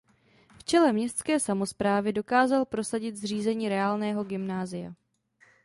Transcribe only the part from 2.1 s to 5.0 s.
dokázal prosadit zřízení reálného gymnázia.